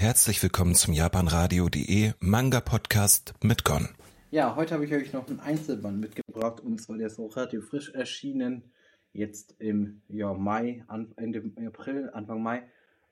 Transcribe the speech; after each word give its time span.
Herzlich 0.00 0.42
willkommen 0.42 0.74
zum 0.74 0.94
japanradio.de 0.94 2.12
Manga 2.20 2.60
Podcast 2.60 3.34
mit 3.42 3.66
Gon. 3.66 3.90
Ja, 4.30 4.56
heute 4.56 4.72
habe 4.72 4.86
ich 4.86 4.94
euch 4.94 5.12
noch 5.12 5.28
einen 5.28 5.40
Einzelband 5.40 6.00
mitgebracht 6.00 6.60
und 6.60 6.80
zwar 6.80 6.96
der 6.96 7.08
ist 7.08 7.20
auch 7.20 7.36
relativ 7.36 7.68
frisch 7.68 7.92
erschienen. 7.92 8.62
Jetzt 9.12 9.56
im 9.58 10.00
ja, 10.08 10.32
Mai, 10.32 10.86
Ende 11.16 11.42
April, 11.66 12.08
Anfang 12.14 12.42
Mai. 12.42 12.62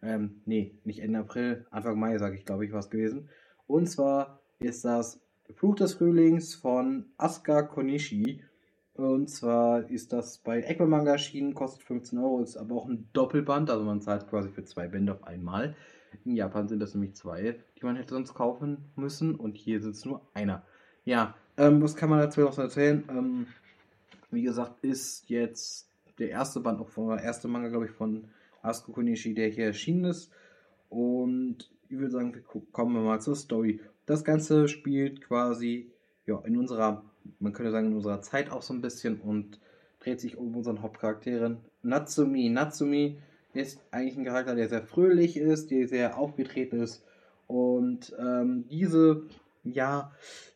Ähm, 0.00 0.40
nee, 0.46 0.78
nicht 0.84 1.00
Ende 1.00 1.18
April, 1.18 1.66
Anfang 1.70 2.00
Mai, 2.00 2.16
sage 2.16 2.38
ich, 2.38 2.46
glaube 2.46 2.64
ich, 2.64 2.72
was 2.72 2.88
gewesen. 2.88 3.28
Und 3.66 3.90
zwar 3.90 4.40
ist 4.58 4.86
das 4.86 5.20
Fluch 5.56 5.74
des 5.74 5.92
Frühlings 5.92 6.54
von 6.54 7.04
Asuka 7.18 7.64
Konishi. 7.64 8.42
Und 8.94 9.28
zwar 9.28 9.90
ist 9.90 10.14
das 10.14 10.38
bei 10.38 10.62
Eggman 10.62 10.88
Manga 10.88 11.12
erschienen, 11.12 11.52
kostet 11.52 11.82
15 11.82 12.18
Euro, 12.18 12.40
ist 12.40 12.56
aber 12.56 12.76
auch 12.76 12.88
ein 12.88 13.10
Doppelband, 13.12 13.68
also 13.68 13.84
man 13.84 14.00
zahlt 14.00 14.26
quasi 14.26 14.48
für 14.48 14.64
zwei 14.64 14.88
Bände 14.88 15.12
auf 15.12 15.24
einmal. 15.24 15.76
In 16.24 16.34
Japan 16.34 16.68
sind 16.68 16.80
das 16.80 16.94
nämlich 16.94 17.14
zwei, 17.14 17.58
die 17.78 17.84
man 17.84 17.96
hätte 17.96 18.14
sonst 18.14 18.34
kaufen 18.34 18.90
müssen 18.96 19.34
und 19.34 19.56
hier 19.56 19.82
es 19.84 20.04
nur 20.04 20.22
einer. 20.34 20.62
Ja, 21.04 21.34
ähm, 21.56 21.82
was 21.82 21.96
kann 21.96 22.10
man 22.10 22.20
dazu 22.20 22.40
noch 22.40 22.58
erzählen? 22.58 23.04
Ähm, 23.08 23.46
wie 24.30 24.42
gesagt, 24.42 24.84
ist 24.84 25.28
jetzt 25.28 25.90
der 26.18 26.30
erste 26.30 26.60
Band, 26.60 26.80
auch 26.80 26.90
der 26.94 27.22
erste 27.22 27.48
Manga, 27.48 27.68
glaube 27.68 27.86
ich, 27.86 27.92
von 27.92 28.28
Asuka 28.62 28.92
Konishi, 28.92 29.34
der 29.34 29.48
hier 29.48 29.66
erschienen 29.66 30.04
ist. 30.04 30.30
Und 30.88 31.70
ich 31.88 31.96
würde 31.96 32.10
sagen, 32.10 32.34
wir 32.34 32.42
kommen 32.72 32.94
wir 32.94 33.02
mal 33.02 33.20
zur 33.20 33.36
Story. 33.36 33.80
Das 34.04 34.24
Ganze 34.24 34.68
spielt 34.68 35.22
quasi 35.22 35.92
ja, 36.26 36.38
in 36.40 36.56
unserer 36.58 37.04
man 37.38 37.52
könnte 37.52 37.72
sagen, 37.72 37.88
in 37.88 37.96
unserer 37.96 38.22
Zeit 38.22 38.50
auch 38.50 38.62
so 38.62 38.74
ein 38.74 38.80
bisschen 38.80 39.20
und 39.20 39.60
dreht 40.00 40.20
sich 40.20 40.36
um 40.36 40.56
unseren 40.56 40.82
Hauptcharakteren 40.82 41.58
Natsumi. 41.82 42.48
Natsumi 42.48 43.18
ist 43.58 43.80
eigentlich 43.90 44.16
ein 44.16 44.24
Charakter, 44.24 44.54
der 44.54 44.68
sehr 44.68 44.82
fröhlich 44.82 45.36
ist, 45.36 45.70
der 45.70 45.88
sehr 45.88 46.18
aufgetreten 46.18 46.80
ist 46.80 47.04
und 47.48 48.14
ähm, 48.18 48.66
diese, 48.68 49.26
ja, 49.64 50.12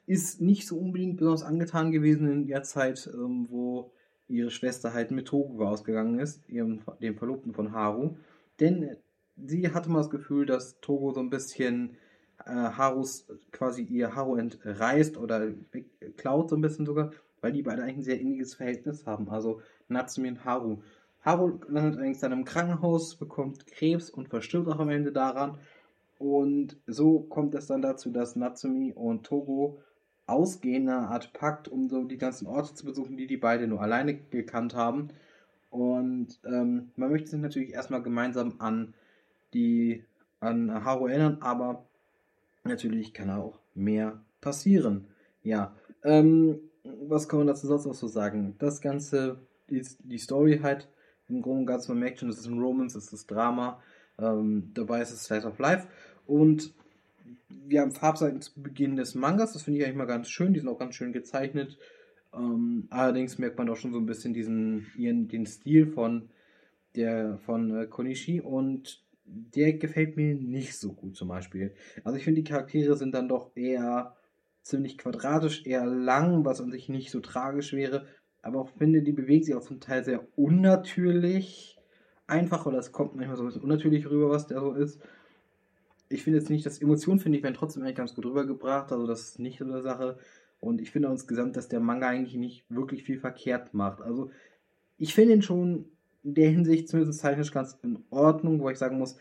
ist 0.06 0.40
nicht 0.40 0.68
so 0.68 0.79
unbedingt 0.79 1.16
besonders 1.16 1.43
angetan 1.43 1.90
gewesen 1.90 2.30
in 2.30 2.46
der 2.46 2.62
Zeit, 2.62 3.10
ähm, 3.12 3.46
wo 3.51 3.93
ihre 4.29 4.51
Schwester 4.51 4.93
halt 4.93 5.10
mit 5.10 5.27
Togo 5.27 5.66
ausgegangen 5.66 6.18
ist, 6.18 6.49
ihrem, 6.49 6.82
dem 7.01 7.16
Verlobten 7.16 7.54
von 7.54 7.73
Haru. 7.73 8.16
Denn 8.60 8.96
sie 9.37 9.71
hatte 9.71 9.90
mal 9.90 9.99
das 9.99 10.10
Gefühl, 10.10 10.45
dass 10.45 10.80
Togo 10.80 11.12
so 11.12 11.21
ein 11.21 11.30
bisschen 11.30 11.96
äh, 12.45 12.51
Harus 12.51 13.27
quasi 13.52 13.82
ihr 13.82 14.15
Haru 14.15 14.37
entreißt 14.37 15.16
oder 15.16 15.51
klaut 16.18 16.51
so 16.51 16.57
ein 16.57 16.62
bisschen 16.62 16.84
sogar, 16.84 17.12
weil 17.40 17.52
die 17.52 17.62
beide 17.62 17.82
eigentlich 17.82 17.96
ein 17.96 18.02
sehr 18.02 18.21
inniges 18.21 18.55
Verhältnis 18.55 19.07
haben. 19.07 19.30
Also 19.30 19.62
Natsumi 19.88 20.29
und 20.29 20.45
Haru. 20.45 20.82
Haru 21.24 21.60
landet 21.68 22.01
eigentlich 22.01 22.23
in 22.23 22.32
einem 22.32 22.45
Krankenhaus, 22.45 23.16
bekommt 23.16 23.66
Krebs 23.66 24.10
und 24.10 24.28
verstirbt 24.28 24.68
auch 24.68 24.78
am 24.78 24.90
Ende 24.90 25.12
daran. 25.12 25.59
Und 26.18 26.76
so 26.87 27.20
kommt 27.20 27.54
es 27.54 27.66
dann 27.66 27.82
dazu, 27.82 28.10
dass 28.10 28.37
Natsumi 28.37 28.92
und 28.92 29.24
Togo 29.24 29.78
ausgehen, 30.26 30.88
eine 30.88 31.09
Art 31.09 31.32
Pakt, 31.32 31.68
um 31.68 31.88
so 31.88 32.04
die 32.04 32.18
ganzen 32.18 32.46
Orte 32.46 32.74
zu 32.74 32.84
besuchen, 32.84 33.16
die 33.16 33.26
die 33.26 33.37
beide 33.37 33.66
nur 33.66 33.80
alleine 33.80 34.15
gekannt 34.15 34.74
haben. 34.74 35.09
Und 35.70 36.38
ähm, 36.45 36.90
man 36.96 37.10
möchte 37.10 37.30
sich 37.30 37.40
natürlich 37.40 37.73
erstmal 37.73 38.02
gemeinsam 38.02 38.54
an 38.59 38.95
die 39.54 40.04
an 40.40 40.84
Haru 40.84 41.06
erinnern, 41.06 41.38
aber 41.40 41.84
natürlich 42.65 43.15
kann 43.15 43.30
auch 43.30 43.59
mehr 43.74 44.20
passieren. 44.40 45.06
Ja, 45.43 45.74
ähm, 46.02 46.59
was 46.84 47.28
kann 47.28 47.38
man 47.40 47.46
dazu 47.46 47.66
sonst 47.66 47.87
noch 47.87 47.95
so 47.95 48.09
sagen? 48.09 48.56
Das 48.59 48.80
Ganze, 48.80 49.38
die, 49.70 49.84
die 50.04 50.18
Story 50.18 50.60
halt, 50.62 50.88
im 51.33 51.43
Grunde 51.43 51.61
und 51.61 51.66
Ganzen, 51.66 51.93
man 51.93 52.01
merkt 52.01 52.19
schon, 52.19 52.29
es 52.29 52.38
ist 52.38 52.47
ein 52.47 52.59
Romance, 52.59 52.97
es 52.97 53.13
ist 53.13 53.30
Drama, 53.30 53.80
ähm, 54.19 54.71
dabei 54.75 55.02
ist 55.02 55.13
es 55.13 55.25
Slice 55.25 55.47
of 55.47 55.59
Life 55.59 55.87
und 56.27 56.74
wir 57.49 57.80
haben 57.80 57.93
Farbseiten 57.93 58.41
zu 58.41 58.63
Beginn 58.63 58.97
des 58.97 59.15
Mangas, 59.15 59.52
das 59.52 59.63
finde 59.63 59.79
ich 59.79 59.85
eigentlich 59.85 59.97
mal 59.97 60.07
ganz 60.07 60.29
schön, 60.29 60.52
die 60.52 60.61
sind 60.61 60.69
auch 60.69 60.79
ganz 60.79 60.95
schön 60.95 61.13
gezeichnet. 61.13 61.79
Ähm, 62.35 62.87
allerdings 62.91 63.39
merkt 63.39 63.59
man 63.59 63.69
auch 63.69 63.77
schon 63.77 63.93
so 63.93 63.99
ein 63.99 64.06
bisschen 64.06 64.33
diesen, 64.33 64.87
ihren, 64.97 65.29
den 65.29 65.47
Stil 65.47 65.87
von 65.87 66.31
der 66.95 67.39
von 67.39 67.75
äh, 67.75 67.87
Konishi 67.87 68.41
und 68.41 69.03
der 69.25 69.75
gefällt 69.75 70.17
mir 70.17 70.35
nicht 70.35 70.77
so 70.77 70.93
gut 70.93 71.17
zum 71.17 71.29
Beispiel. 71.29 71.75
Also 72.05 72.19
ich 72.19 72.25
finde, 72.25 72.43
die 72.43 72.49
Charaktere 72.49 72.97
sind 72.97 73.15
dann 73.15 73.29
doch 73.29 73.56
eher 73.56 74.17
ziemlich 74.62 74.99
quadratisch, 74.99 75.65
eher 75.67 75.87
lang, 75.87 76.45
was 76.45 76.61
an 76.61 76.71
sich 76.71 76.89
nicht 76.89 77.11
so 77.11 77.21
tragisch 77.21 77.73
wäre. 77.73 78.06
Aber 78.43 78.61
auch 78.61 78.69
finde, 78.69 79.03
die 79.03 79.13
bewegt 79.13 79.45
sich 79.45 79.55
auch 79.55 79.63
zum 79.63 79.81
Teil 79.81 80.05
sehr 80.05 80.27
unnatürlich. 80.37 81.79
Einfach, 82.27 82.67
oder 82.67 82.79
es 82.79 82.93
kommt 82.93 83.15
manchmal 83.15 83.37
so 83.37 83.43
ein 83.43 83.47
bisschen 83.47 83.63
unnatürlich 83.63 84.09
rüber, 84.11 84.31
was 84.31 84.47
der 84.47 84.61
so 84.61 84.73
ist. 84.73 85.01
Ich 86.09 86.25
finde 86.25 86.41
jetzt 86.41 86.51
nicht, 86.51 86.67
dass 86.67 86.83
Emotionen, 86.83 87.21
finde 87.21 87.39
ich, 87.39 87.45
werden 87.45 87.55
trotzdem 87.55 87.83
eigentlich 87.83 87.97
ganz 87.97 88.15
gut 88.15 88.27
rübergebracht. 88.27 88.93
Also 88.93 89.07
das 89.07 89.23
ist 89.23 89.39
nicht 89.39 89.59
so 89.59 89.65
eine 89.65 89.81
Sache. 89.81 90.19
Und 90.61 90.81
ich 90.81 90.91
finde 90.91 91.09
insgesamt, 91.09 91.57
dass 91.57 91.69
der 91.69 91.81
Manga 91.81 92.09
eigentlich 92.09 92.37
nicht 92.37 92.65
wirklich 92.69 93.05
viel 93.05 93.19
verkehrt 93.19 93.75
macht. 93.75 94.03
Also 94.03 94.31
ich 94.99 95.15
finde 95.15 95.35
ihn 95.35 95.43
schon 95.43 95.87
in 96.23 96.35
der 96.35 96.51
Hinsicht 96.51 96.89
zumindest 96.89 97.21
technisch 97.21 97.53
ganz 97.53 97.79
in 97.83 97.99
Ordnung, 98.11 98.61
wo 98.61 98.71
ich 98.71 98.79
sagen 98.79 98.99
muss, 98.99 99.17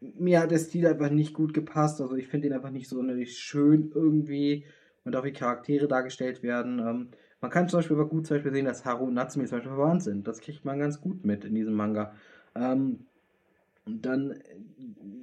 mir 0.00 0.40
hat 0.40 0.50
der 0.50 0.58
Stil 0.58 0.86
einfach 0.86 1.10
nicht 1.10 1.34
gut 1.34 1.54
gepasst. 1.54 2.00
Also 2.00 2.16
ich 2.16 2.28
finde 2.28 2.48
ihn 2.48 2.52
einfach 2.52 2.70
nicht 2.70 2.88
so 2.88 2.96
sonderlich 2.96 3.38
schön 3.38 3.90
irgendwie 3.94 4.64
und 5.04 5.14
auch 5.16 5.24
wie 5.24 5.32
Charaktere 5.32 5.88
dargestellt 5.88 6.42
werden. 6.42 6.78
Ähm, 6.80 7.08
man 7.40 7.50
kann 7.50 7.68
zum 7.68 7.78
Beispiel 7.78 7.96
aber 7.96 8.08
gut 8.08 8.26
zum 8.26 8.36
Beispiel 8.36 8.52
sehen, 8.52 8.64
dass 8.64 8.84
Haru 8.84 9.04
und 9.06 9.14
Natsumi 9.14 9.46
zum 9.46 9.58
Beispiel 9.58 9.74
verwandt 9.74 10.02
sind. 10.02 10.26
Das 10.26 10.40
kriegt 10.40 10.64
man 10.64 10.78
ganz 10.78 11.00
gut 11.00 11.24
mit 11.24 11.44
in 11.44 11.54
diesem 11.54 11.74
Manga. 11.74 12.14
Ähm, 12.54 13.06
dann 13.84 14.32
äh, 14.32 14.40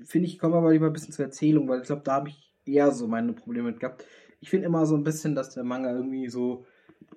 finde 0.06 0.28
ich, 0.28 0.40
kommen 0.40 0.54
wir 0.54 0.60
aber 0.60 0.72
lieber 0.72 0.88
ein 0.88 0.94
bisschen 0.94 1.14
zur 1.14 1.26
Erzählung, 1.26 1.68
weil 1.68 1.82
ich 1.82 1.88
glaube, 1.88 2.04
da 2.04 2.14
habe 2.14 2.30
ich 2.30 2.54
eher 2.66 2.92
so 2.92 3.08
meine 3.08 3.34
Probleme 3.34 3.72
mit 3.72 3.80
gehabt. 3.80 4.06
Ich 4.40 4.50
finde 4.50 4.68
immer 4.68 4.86
so 4.86 4.96
ein 4.96 5.04
bisschen, 5.04 5.36
dass 5.36 5.54
der 5.54 5.64
Manga 5.64 5.92
irgendwie 5.92 6.28
so 6.30 6.66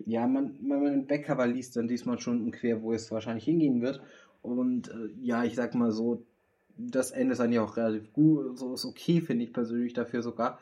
ja, 0.04 0.26
man, 0.26 0.56
wenn 0.60 0.82
man 0.82 0.92
den 0.92 1.06
Backcover 1.06 1.46
liest, 1.46 1.76
dann 1.76 1.88
liest 1.88 2.06
man 2.06 2.18
schon 2.18 2.50
quer, 2.50 2.82
wo 2.82 2.92
es 2.92 3.10
wahrscheinlich 3.10 3.44
hingehen 3.44 3.80
wird. 3.80 4.00
Und 4.42 4.88
äh, 4.88 5.08
ja, 5.20 5.44
ich 5.44 5.54
sag 5.54 5.74
mal 5.74 5.92
so, 5.92 6.24
das 6.76 7.10
Ende 7.10 7.32
ist 7.32 7.40
eigentlich 7.40 7.58
auch 7.58 7.76
relativ 7.76 8.12
gut, 8.12 8.58
so 8.58 8.74
ist 8.74 8.84
okay, 8.84 9.20
finde 9.20 9.44
ich 9.44 9.52
persönlich 9.52 9.94
dafür 9.94 10.22
sogar. 10.22 10.58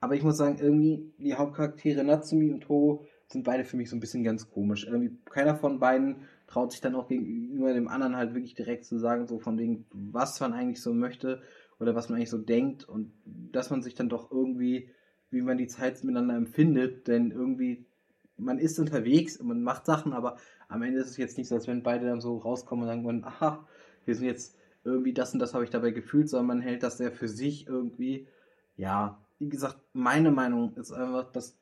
Aber 0.00 0.14
ich 0.14 0.22
muss 0.22 0.36
sagen, 0.36 0.58
irgendwie, 0.60 1.12
die 1.18 1.34
Hauptcharaktere 1.34 2.04
Natsumi 2.04 2.50
und 2.50 2.62
Togo 2.62 3.04
sind 3.28 3.44
beide 3.44 3.64
für 3.64 3.76
mich 3.76 3.90
so 3.90 3.96
ein 3.96 4.00
bisschen 4.00 4.24
ganz 4.24 4.50
komisch. 4.50 4.86
Irgendwie, 4.86 5.16
keiner 5.26 5.54
von 5.54 5.78
beiden 5.78 6.16
traut 6.46 6.72
sich 6.72 6.80
dann 6.80 6.94
auch 6.94 7.08
gegenüber 7.08 7.72
dem 7.74 7.88
anderen 7.88 8.16
halt 8.16 8.34
wirklich 8.34 8.54
direkt 8.54 8.84
zu 8.84 8.98
sagen, 8.98 9.26
so 9.26 9.38
von 9.38 9.58
wegen, 9.58 9.84
was 9.92 10.40
man 10.40 10.54
eigentlich 10.54 10.82
so 10.82 10.94
möchte 10.94 11.42
oder 11.78 11.94
was 11.94 12.08
man 12.08 12.16
eigentlich 12.16 12.30
so 12.30 12.38
denkt 12.38 12.88
und 12.88 13.12
dass 13.24 13.70
man 13.70 13.82
sich 13.82 13.94
dann 13.94 14.08
doch 14.08 14.30
irgendwie, 14.30 14.90
wie 15.30 15.42
man 15.42 15.58
die 15.58 15.66
Zeit 15.66 16.02
miteinander 16.04 16.36
empfindet, 16.36 17.06
denn 17.06 17.30
irgendwie 17.30 17.84
man 18.38 18.58
ist 18.58 18.78
unterwegs 18.78 19.36
und 19.36 19.48
man 19.48 19.62
macht 19.62 19.84
Sachen, 19.84 20.12
aber 20.12 20.38
am 20.68 20.82
Ende 20.82 21.00
ist 21.00 21.10
es 21.10 21.16
jetzt 21.16 21.36
nicht 21.38 21.48
so, 21.48 21.56
als 21.56 21.66
wenn 21.66 21.82
beide 21.82 22.06
dann 22.06 22.20
so 22.20 22.38
rauskommen 22.38 22.88
und 22.88 23.04
sagen, 23.04 23.24
aha, 23.24 23.66
wir 24.04 24.14
sind 24.14 24.26
jetzt 24.26 24.56
irgendwie 24.84 25.12
das 25.12 25.34
und 25.34 25.40
das 25.40 25.54
habe 25.54 25.64
ich 25.64 25.70
dabei 25.70 25.90
gefühlt, 25.90 26.28
sondern 26.28 26.46
man 26.46 26.60
hält 26.60 26.82
das 26.82 26.98
sehr 26.98 27.12
für 27.12 27.28
sich 27.28 27.66
irgendwie. 27.66 28.26
Ja, 28.76 29.20
wie 29.38 29.48
gesagt, 29.48 29.78
meine 29.92 30.30
Meinung 30.30 30.74
ist 30.76 30.92
einfach, 30.92 31.30
dass 31.32 31.58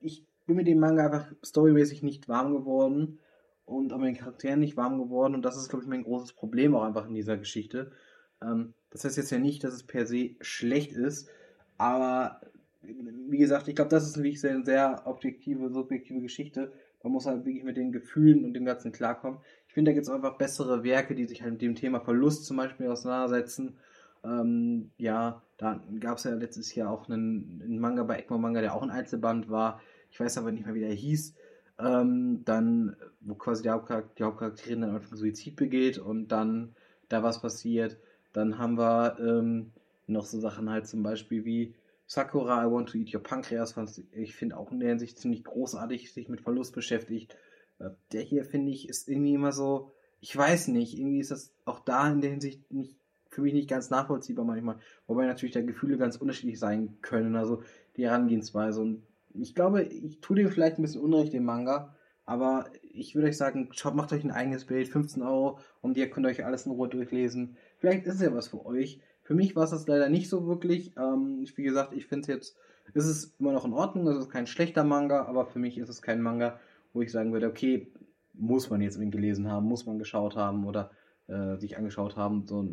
ich 0.00 0.26
bin 0.48 0.56
mit 0.56 0.66
dem 0.66 0.80
Manga 0.80 1.04
einfach 1.04 1.32
storymäßig 1.44 2.02
nicht 2.02 2.28
warm 2.28 2.52
geworden 2.52 3.20
und 3.66 3.92
auch 3.92 3.98
mit 3.98 4.08
den 4.08 4.16
Charakteren 4.16 4.60
nicht 4.60 4.76
warm 4.76 4.98
geworden 4.98 5.34
und 5.34 5.44
das 5.44 5.56
ist, 5.56 5.68
glaube 5.68 5.84
ich, 5.84 5.88
mein 5.88 6.02
großes 6.02 6.32
Problem 6.32 6.74
auch 6.74 6.82
einfach 6.82 7.06
in 7.06 7.14
dieser 7.14 7.36
Geschichte. 7.36 7.92
Ähm, 8.42 8.74
das 8.90 9.04
heißt 9.04 9.18
jetzt 9.18 9.30
ja 9.30 9.38
nicht, 9.38 9.62
dass 9.62 9.74
es 9.74 9.82
per 9.84 10.06
se 10.06 10.30
schlecht 10.40 10.92
ist, 10.92 11.28
aber 11.76 12.40
wie 12.82 13.38
gesagt, 13.38 13.68
ich 13.68 13.76
glaube, 13.76 13.90
das 13.90 14.08
ist 14.08 14.16
wirklich 14.16 14.44
eine 14.46 14.64
sehr 14.64 15.02
objektive, 15.04 15.70
subjektive 15.70 16.20
Geschichte. 16.20 16.72
Man 17.02 17.12
muss 17.12 17.26
halt 17.26 17.44
wirklich 17.44 17.64
mit 17.64 17.76
den 17.76 17.92
Gefühlen 17.92 18.44
und 18.44 18.54
dem 18.54 18.64
Ganzen 18.64 18.92
klarkommen. 18.92 19.40
Ich 19.68 19.74
finde, 19.74 19.90
da 19.90 19.94
gibt 19.94 20.06
es 20.06 20.12
einfach 20.12 20.38
bessere 20.38 20.82
Werke, 20.82 21.14
die 21.14 21.26
sich 21.26 21.42
halt 21.42 21.52
mit 21.52 21.62
dem 21.62 21.74
Thema 21.74 22.00
Verlust 22.00 22.46
zum 22.46 22.56
Beispiel 22.56 22.88
auseinandersetzen. 22.88 23.76
Ähm, 24.24 24.90
ja, 24.96 25.42
da 25.58 25.82
gab 26.00 26.18
es 26.18 26.24
ja 26.24 26.34
letztes 26.34 26.74
Jahr 26.74 26.90
auch 26.90 27.08
einen, 27.08 27.60
einen 27.62 27.78
Manga 27.78 28.02
bei 28.04 28.18
Egmont 28.18 28.42
Manga, 28.42 28.60
der 28.60 28.74
auch 28.74 28.82
ein 28.82 28.90
Einzelband 28.90 29.50
war. 29.50 29.80
Ich 30.10 30.20
weiß 30.20 30.38
aber 30.38 30.52
nicht 30.52 30.66
mehr, 30.66 30.74
wie 30.74 30.80
der 30.80 30.92
hieß. 30.92 31.34
Ähm, 31.78 32.42
dann, 32.44 32.96
wo 33.20 33.34
quasi 33.34 33.62
die, 33.62 33.70
Hauptcharakter, 33.70 34.10
die 34.18 34.24
Hauptcharakterin 34.24 34.80
dann 34.80 34.94
einfach 34.96 35.16
Suizid 35.16 35.56
begeht 35.56 35.98
und 35.98 36.28
dann 36.28 36.74
da 37.08 37.22
was 37.22 37.40
passiert. 37.40 37.98
Dann 38.32 38.58
haben 38.58 38.76
wir 38.76 39.18
ähm, 39.20 39.72
noch 40.06 40.24
so 40.24 40.40
Sachen 40.40 40.70
halt 40.70 40.86
zum 40.86 41.02
Beispiel 41.02 41.44
wie 41.44 41.74
Sakura, 42.06 42.64
I 42.64 42.70
Want 42.70 42.88
to 42.88 42.98
Eat 42.98 43.14
Your 43.14 43.22
Pancreas, 43.22 43.76
was 43.76 44.02
ich 44.12 44.34
finde 44.34 44.56
auch 44.56 44.72
in 44.72 44.80
der 44.80 44.88
Hinsicht 44.88 45.18
ziemlich 45.18 45.44
großartig 45.44 46.12
sich 46.12 46.28
mit 46.28 46.40
Verlust 46.40 46.74
beschäftigt. 46.74 47.36
Äh, 47.78 47.90
der 48.12 48.22
hier, 48.22 48.44
finde 48.44 48.72
ich, 48.72 48.88
ist 48.88 49.08
irgendwie 49.08 49.34
immer 49.34 49.52
so, 49.52 49.92
ich 50.20 50.36
weiß 50.36 50.68
nicht, 50.68 50.98
irgendwie 50.98 51.20
ist 51.20 51.30
das 51.30 51.52
auch 51.64 51.80
da 51.80 52.10
in 52.10 52.20
der 52.20 52.30
Hinsicht 52.30 52.72
nicht, 52.72 52.96
für 53.30 53.42
mich 53.42 53.52
nicht 53.52 53.68
ganz 53.68 53.90
nachvollziehbar 53.90 54.44
manchmal. 54.44 54.78
Wobei 55.06 55.26
natürlich 55.26 55.54
da 55.54 55.60
Gefühle 55.60 55.98
ganz 55.98 56.16
unterschiedlich 56.16 56.58
sein 56.58 56.96
können, 57.02 57.36
also 57.36 57.62
die 57.96 58.06
Herangehensweise. 58.06 58.80
Und 58.80 59.02
ich 59.40 59.54
glaube, 59.54 59.82
ich 59.82 60.20
tue 60.20 60.36
dem 60.36 60.48
vielleicht 60.50 60.78
ein 60.78 60.82
bisschen 60.82 61.02
Unrecht, 61.02 61.32
dem 61.32 61.44
Manga, 61.44 61.94
aber 62.24 62.66
ich 62.82 63.14
würde 63.14 63.28
euch 63.28 63.36
sagen, 63.36 63.70
schaut, 63.72 63.94
macht 63.94 64.12
euch 64.12 64.24
ein 64.24 64.30
eigenes 64.30 64.66
Bild, 64.66 64.88
15 64.88 65.22
Euro, 65.22 65.58
und 65.80 65.96
ihr 65.96 66.10
könnt 66.10 66.26
euch 66.26 66.44
alles 66.44 66.66
in 66.66 66.72
Ruhe 66.72 66.88
durchlesen. 66.88 67.56
Vielleicht 67.78 68.06
ist 68.06 68.16
es 68.16 68.22
ja 68.22 68.34
was 68.34 68.48
für 68.48 68.66
euch. 68.66 69.00
Für 69.22 69.34
mich 69.34 69.56
war 69.56 69.64
es 69.64 69.70
das 69.70 69.86
leider 69.86 70.08
nicht 70.08 70.28
so 70.28 70.46
wirklich. 70.46 70.92
Ähm, 70.96 71.46
wie 71.54 71.62
gesagt, 71.62 71.92
ich 71.94 72.06
finde 72.06 72.22
es 72.22 72.26
jetzt, 72.28 72.56
ist 72.94 73.06
es 73.06 73.34
immer 73.38 73.52
noch 73.52 73.64
in 73.64 73.72
Ordnung, 73.72 74.06
es 74.08 74.18
ist 74.18 74.30
kein 74.30 74.46
schlechter 74.46 74.84
Manga, 74.84 75.24
aber 75.24 75.46
für 75.46 75.58
mich 75.58 75.78
ist 75.78 75.88
es 75.88 76.02
kein 76.02 76.20
Manga, 76.20 76.58
wo 76.92 77.02
ich 77.02 77.12
sagen 77.12 77.32
würde, 77.32 77.48
okay, 77.48 77.90
muss 78.34 78.70
man 78.70 78.80
jetzt 78.80 78.98
ihn 78.98 79.10
gelesen 79.10 79.50
haben, 79.50 79.66
muss 79.66 79.86
man 79.86 79.98
geschaut 79.98 80.36
haben 80.36 80.66
oder 80.66 80.90
äh, 81.26 81.56
sich 81.56 81.76
angeschaut 81.76 82.16
haben. 82.16 82.46
So, 82.46 82.66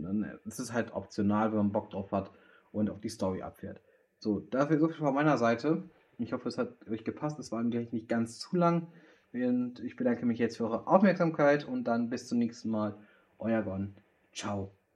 es 0.46 0.60
ist 0.60 0.74
halt 0.74 0.94
optional, 0.94 1.52
wenn 1.52 1.58
man 1.58 1.72
Bock 1.72 1.90
drauf 1.90 2.12
hat 2.12 2.32
und 2.72 2.90
auf 2.90 3.00
die 3.00 3.10
Story 3.10 3.42
abfährt. 3.42 3.82
So, 4.20 4.40
dafür 4.40 4.80
so 4.80 4.88
viel 4.88 4.98
von 4.98 5.14
meiner 5.14 5.38
Seite. 5.38 5.84
Ich 6.18 6.34
hoffe, 6.34 6.48
es 6.50 6.58
hat 6.58 6.88
euch 6.88 7.04
gepasst. 7.04 7.40
Es 7.40 7.52
war 7.52 7.60
eigentlich 7.60 7.92
nicht 7.92 8.08
ganz 8.08 8.40
zu 8.40 8.56
lang. 8.56 8.88
Und 9.34 9.80
ich 9.82 9.96
bedanke 9.96 10.26
mich 10.26 10.40
jetzt 10.40 10.58
für 10.58 10.66
eure 10.66 10.88
Aufmerksamkeit 10.88 11.66
und 11.66 11.84
dann 11.86 12.10
bis 12.10 12.28
zum 12.28 12.38
nächsten 12.40 12.70
Mal. 12.70 12.98
Euer 13.38 13.64
Gon. 13.64 13.96
Ciao. 14.32 14.72